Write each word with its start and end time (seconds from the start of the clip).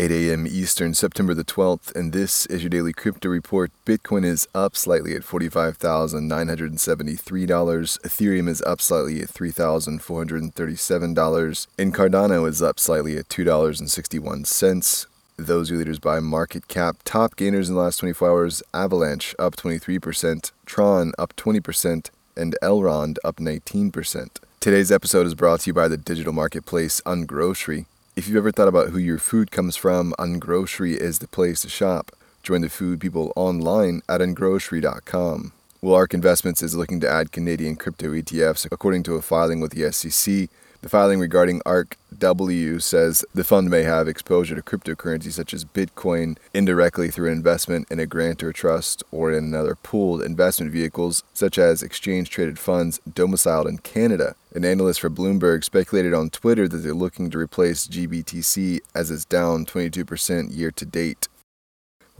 8 0.00 0.10
a.m. 0.10 0.46
Eastern, 0.46 0.94
September 0.94 1.34
the 1.34 1.44
12th, 1.44 1.94
and 1.94 2.14
this 2.14 2.46
is 2.46 2.62
your 2.62 2.70
daily 2.70 2.94
crypto 2.94 3.28
report. 3.28 3.70
Bitcoin 3.84 4.24
is 4.24 4.48
up 4.54 4.74
slightly 4.74 5.14
at 5.14 5.20
$45,973. 5.20 7.98
Ethereum 8.00 8.48
is 8.48 8.62
up 8.62 8.80
slightly 8.80 9.20
at 9.20 9.28
$3,437. 9.28 11.66
And 11.78 11.94
Cardano 11.94 12.48
is 12.48 12.62
up 12.62 12.80
slightly 12.80 13.18
at 13.18 13.28
$2.61. 13.28 15.06
Those 15.36 15.70
are 15.70 15.76
leaders 15.76 15.98
by 15.98 16.18
market 16.18 16.66
cap. 16.66 16.96
Top 17.04 17.36
gainers 17.36 17.68
in 17.68 17.74
the 17.74 17.82
last 17.82 17.98
24 17.98 18.30
hours 18.30 18.62
Avalanche 18.72 19.34
up 19.38 19.54
23%, 19.54 20.52
Tron 20.64 21.12
up 21.18 21.36
20%, 21.36 22.08
and 22.38 22.56
Elrond 22.62 23.18
up 23.22 23.36
19%. 23.36 24.28
Today's 24.60 24.90
episode 24.90 25.26
is 25.26 25.34
brought 25.34 25.60
to 25.60 25.68
you 25.68 25.74
by 25.74 25.88
the 25.88 25.98
digital 25.98 26.32
marketplace 26.32 27.02
Ungrocery. 27.04 27.84
If 28.16 28.26
you've 28.26 28.36
ever 28.36 28.50
thought 28.50 28.68
about 28.68 28.88
who 28.88 28.98
your 28.98 29.18
food 29.18 29.52
comes 29.52 29.76
from, 29.76 30.14
Ungrocery 30.18 30.96
is 30.96 31.20
the 31.20 31.28
place 31.28 31.62
to 31.62 31.68
shop. 31.68 32.10
Join 32.42 32.60
the 32.60 32.68
food 32.68 33.00
people 33.00 33.32
online 33.36 34.02
at 34.08 34.20
ungrocery.com. 34.20 35.52
Well, 35.80 35.94
ARK 35.94 36.12
Investments 36.12 36.60
is 36.60 36.74
looking 36.74 36.98
to 37.00 37.08
add 37.08 37.30
Canadian 37.30 37.76
crypto 37.76 38.10
ETFs 38.10 38.66
according 38.72 39.04
to 39.04 39.14
a 39.14 39.22
filing 39.22 39.60
with 39.60 39.72
the 39.72 39.92
SEC. 39.92 40.48
The 40.82 40.88
filing 40.88 41.20
regarding 41.20 41.60
ARK 41.66 41.98
W 42.16 42.78
says 42.78 43.22
the 43.34 43.44
fund 43.44 43.68
may 43.68 43.82
have 43.82 44.08
exposure 44.08 44.54
to 44.54 44.62
cryptocurrency 44.62 45.30
such 45.30 45.52
as 45.52 45.66
Bitcoin 45.66 46.38
indirectly 46.54 47.10
through 47.10 47.26
an 47.26 47.36
investment 47.36 47.86
in 47.90 48.00
a 48.00 48.06
grantor 48.06 48.50
trust 48.50 49.02
or 49.10 49.30
in 49.30 49.44
another 49.44 49.74
pooled 49.74 50.22
investment 50.22 50.72
vehicles 50.72 51.22
such 51.34 51.58
as 51.58 51.82
exchange 51.82 52.30
traded 52.30 52.58
funds 52.58 52.98
domiciled 53.12 53.66
in 53.66 53.76
Canada. 53.78 54.36
An 54.54 54.64
analyst 54.64 55.00
for 55.00 55.10
Bloomberg 55.10 55.64
speculated 55.64 56.14
on 56.14 56.30
Twitter 56.30 56.66
that 56.66 56.78
they're 56.78 56.94
looking 56.94 57.28
to 57.28 57.38
replace 57.38 57.86
GBTC 57.86 58.80
as 58.94 59.10
it's 59.10 59.26
down 59.26 59.66
22% 59.66 60.56
year 60.56 60.70
to 60.70 60.86
date. 60.86 61.28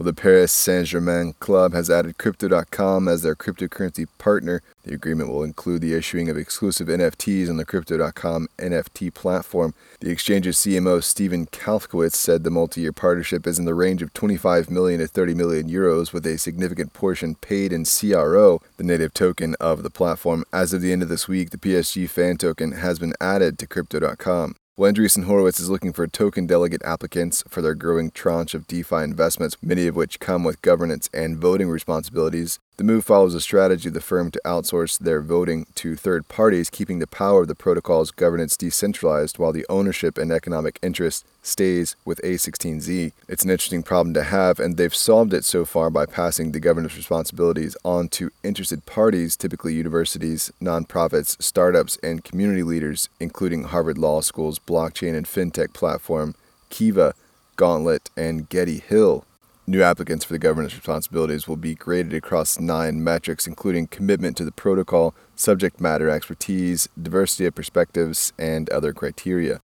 Well, 0.01 0.07
the 0.07 0.19
Paris 0.19 0.51
Saint 0.51 0.87
Germain 0.87 1.33
club 1.33 1.73
has 1.73 1.87
added 1.87 2.17
Crypto.com 2.17 3.07
as 3.07 3.21
their 3.21 3.35
cryptocurrency 3.35 4.07
partner. 4.17 4.63
The 4.83 4.95
agreement 4.95 5.29
will 5.29 5.43
include 5.43 5.83
the 5.83 5.93
issuing 5.93 6.27
of 6.27 6.37
exclusive 6.37 6.87
NFTs 6.87 7.47
on 7.51 7.57
the 7.57 7.65
Crypto.com 7.65 8.47
NFT 8.57 9.13
platform. 9.13 9.75
The 9.99 10.09
exchange's 10.09 10.57
CMO 10.57 11.03
Steven 11.03 11.45
Kalifowitz 11.45 12.15
said 12.15 12.43
the 12.43 12.49
multi-year 12.49 12.91
partnership 12.91 13.45
is 13.45 13.59
in 13.59 13.65
the 13.65 13.75
range 13.75 14.01
of 14.01 14.11
25 14.13 14.71
million 14.71 15.01
to 15.01 15.07
30 15.07 15.35
million 15.35 15.69
euros, 15.69 16.11
with 16.11 16.25
a 16.25 16.39
significant 16.39 16.93
portion 16.93 17.35
paid 17.35 17.71
in 17.71 17.85
CRO, 17.85 18.59
the 18.77 18.83
native 18.83 19.13
token 19.13 19.55
of 19.59 19.83
the 19.83 19.91
platform. 19.91 20.43
As 20.51 20.73
of 20.73 20.81
the 20.81 20.91
end 20.91 21.03
of 21.03 21.09
this 21.09 21.27
week, 21.27 21.51
the 21.51 21.59
PSG 21.59 22.09
fan 22.09 22.37
token 22.37 22.71
has 22.71 22.97
been 22.97 23.13
added 23.21 23.59
to 23.59 23.67
Crypto.com. 23.67 24.55
Well, 24.81 24.91
Andreessen 24.91 25.25
Horowitz 25.25 25.59
is 25.59 25.69
looking 25.69 25.93
for 25.93 26.07
token 26.07 26.47
delegate 26.47 26.81
applicants 26.83 27.43
for 27.47 27.61
their 27.61 27.75
growing 27.75 28.09
tranche 28.09 28.55
of 28.55 28.65
DeFi 28.65 29.03
investments, 29.03 29.55
many 29.61 29.85
of 29.85 29.95
which 29.95 30.19
come 30.19 30.43
with 30.43 30.59
governance 30.63 31.07
and 31.13 31.37
voting 31.37 31.69
responsibilities. 31.69 32.57
The 32.81 32.87
move 32.87 33.05
follows 33.05 33.35
a 33.35 33.39
strategy 33.41 33.89
of 33.89 33.93
the 33.93 34.01
firm 34.01 34.31
to 34.31 34.41
outsource 34.43 34.97
their 34.97 35.21
voting 35.21 35.67
to 35.75 35.95
third 35.95 36.27
parties, 36.27 36.71
keeping 36.71 36.97
the 36.97 37.05
power 37.05 37.43
of 37.43 37.47
the 37.47 37.53
protocol's 37.53 38.09
governance 38.09 38.57
decentralized 38.57 39.37
while 39.37 39.51
the 39.51 39.67
ownership 39.69 40.17
and 40.17 40.31
economic 40.31 40.79
interest 40.81 41.23
stays 41.43 41.95
with 42.05 42.19
A16Z. 42.23 43.11
It's 43.27 43.43
an 43.43 43.51
interesting 43.51 43.83
problem 43.83 44.15
to 44.15 44.23
have, 44.23 44.59
and 44.59 44.77
they've 44.77 44.95
solved 44.95 45.31
it 45.31 45.45
so 45.45 45.63
far 45.63 45.91
by 45.91 46.07
passing 46.07 46.53
the 46.53 46.59
governance 46.59 46.97
responsibilities 46.97 47.77
on 47.85 48.07
to 48.17 48.31
interested 48.43 48.87
parties, 48.87 49.35
typically 49.35 49.75
universities, 49.75 50.51
nonprofits, 50.59 51.39
startups, 51.39 51.99
and 52.01 52.23
community 52.23 52.63
leaders, 52.63 53.09
including 53.19 53.65
Harvard 53.65 53.99
Law 53.99 54.21
School's 54.21 54.57
blockchain 54.57 55.15
and 55.15 55.27
fintech 55.27 55.73
platform, 55.73 56.33
Kiva, 56.71 57.13
Gauntlet, 57.57 58.09
and 58.17 58.49
Getty 58.49 58.79
Hill. 58.79 59.23
New 59.67 59.83
applicants 59.83 60.25
for 60.25 60.33
the 60.33 60.39
governance 60.39 60.73
responsibilities 60.73 61.47
will 61.47 61.55
be 61.55 61.75
graded 61.75 62.13
across 62.13 62.59
nine 62.59 63.03
metrics, 63.03 63.45
including 63.45 63.87
commitment 63.87 64.35
to 64.35 64.43
the 64.43 64.51
protocol, 64.51 65.13
subject 65.35 65.79
matter 65.79 66.09
expertise, 66.09 66.89
diversity 66.99 67.45
of 67.45 67.53
perspectives, 67.53 68.33
and 68.39 68.69
other 68.71 68.91
criteria. 68.91 69.61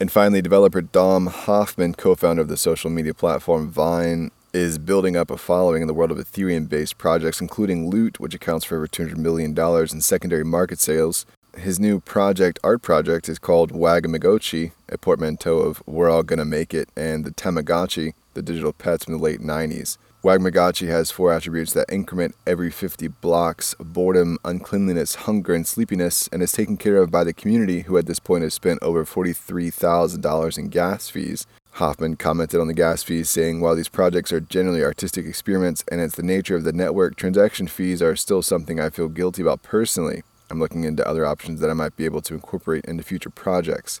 And 0.00 0.10
finally, 0.10 0.42
developer 0.42 0.80
Dom 0.80 1.26
Hofmann, 1.26 1.94
co 1.94 2.14
founder 2.14 2.42
of 2.42 2.48
the 2.48 2.56
social 2.56 2.90
media 2.90 3.12
platform 3.12 3.70
Vine, 3.70 4.30
is 4.52 4.78
building 4.78 5.16
up 5.16 5.30
a 5.30 5.36
following 5.36 5.82
in 5.82 5.88
the 5.88 5.94
world 5.94 6.10
of 6.10 6.18
Ethereum 6.18 6.68
based 6.68 6.98
projects, 6.98 7.40
including 7.40 7.90
Loot, 7.90 8.18
which 8.18 8.34
accounts 8.34 8.64
for 8.64 8.76
over 8.76 8.88
$200 8.88 9.16
million 9.16 9.56
in 9.56 10.00
secondary 10.00 10.44
market 10.44 10.78
sales. 10.80 11.26
His 11.56 11.78
new 11.78 12.00
project, 12.00 12.58
art 12.64 12.80
project, 12.80 13.28
is 13.28 13.38
called 13.38 13.72
Wagmigotchi, 13.72 14.72
a 14.88 14.98
portmanteau 14.98 15.58
of 15.58 15.82
We're 15.86 16.10
All 16.10 16.22
Gonna 16.22 16.46
Make 16.46 16.72
It 16.72 16.88
and 16.96 17.24
the 17.24 17.30
Tamagotchi, 17.30 18.14
the 18.34 18.42
digital 18.42 18.72
pets 18.72 19.04
from 19.04 19.14
the 19.14 19.22
late 19.22 19.40
90s. 19.40 19.98
Wagmigotchi 20.22 20.86
has 20.86 21.10
four 21.10 21.32
attributes 21.32 21.72
that 21.72 21.90
increment 21.90 22.36
every 22.46 22.70
50 22.70 23.08
blocks 23.08 23.74
boredom, 23.80 24.38
uncleanliness, 24.44 25.16
hunger, 25.16 25.52
and 25.52 25.66
sleepiness, 25.66 26.28
and 26.30 26.42
is 26.42 26.52
taken 26.52 26.76
care 26.76 26.98
of 26.98 27.10
by 27.10 27.24
the 27.24 27.32
community, 27.32 27.80
who 27.82 27.98
at 27.98 28.06
this 28.06 28.20
point 28.20 28.44
has 28.44 28.54
spent 28.54 28.80
over 28.82 29.04
$43,000 29.04 30.58
in 30.58 30.68
gas 30.68 31.08
fees. 31.08 31.46
Hofmann 31.72 32.14
commented 32.16 32.60
on 32.60 32.68
the 32.68 32.74
gas 32.74 33.02
fees, 33.02 33.30
saying, 33.30 33.60
While 33.60 33.74
these 33.74 33.88
projects 33.88 34.32
are 34.32 34.40
generally 34.40 34.84
artistic 34.84 35.26
experiments 35.26 35.82
and 35.90 36.00
it's 36.00 36.14
the 36.14 36.22
nature 36.22 36.54
of 36.54 36.62
the 36.62 36.72
network, 36.72 37.16
transaction 37.16 37.66
fees 37.66 38.00
are 38.00 38.14
still 38.14 38.42
something 38.42 38.78
I 38.78 38.90
feel 38.90 39.08
guilty 39.08 39.42
about 39.42 39.62
personally. 39.64 40.22
I'm 40.50 40.60
looking 40.60 40.84
into 40.84 41.08
other 41.08 41.26
options 41.26 41.60
that 41.60 41.70
I 41.70 41.74
might 41.74 41.96
be 41.96 42.04
able 42.04 42.20
to 42.22 42.34
incorporate 42.34 42.84
into 42.84 43.02
future 43.02 43.30
projects. 43.30 44.00